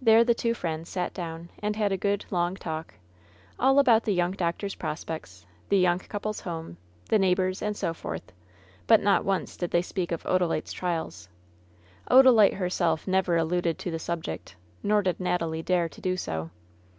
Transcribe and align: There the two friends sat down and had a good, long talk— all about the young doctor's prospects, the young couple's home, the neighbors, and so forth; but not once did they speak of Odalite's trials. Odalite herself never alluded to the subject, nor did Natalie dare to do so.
There 0.00 0.24
the 0.24 0.32
two 0.32 0.54
friends 0.54 0.88
sat 0.88 1.12
down 1.12 1.50
and 1.58 1.76
had 1.76 1.92
a 1.92 1.98
good, 1.98 2.24
long 2.30 2.56
talk— 2.56 2.94
all 3.60 3.78
about 3.78 4.04
the 4.04 4.14
young 4.14 4.30
doctor's 4.32 4.74
prospects, 4.74 5.44
the 5.68 5.76
young 5.76 5.98
couple's 5.98 6.40
home, 6.40 6.78
the 7.10 7.18
neighbors, 7.18 7.60
and 7.60 7.76
so 7.76 7.92
forth; 7.92 8.32
but 8.86 9.02
not 9.02 9.22
once 9.22 9.58
did 9.58 9.70
they 9.70 9.82
speak 9.82 10.12
of 10.12 10.24
Odalite's 10.24 10.72
trials. 10.72 11.28
Odalite 12.10 12.54
herself 12.54 13.06
never 13.06 13.36
alluded 13.36 13.78
to 13.80 13.90
the 13.90 13.98
subject, 13.98 14.56
nor 14.82 15.02
did 15.02 15.20
Natalie 15.20 15.62
dare 15.62 15.90
to 15.90 16.00
do 16.00 16.16
so. 16.16 16.48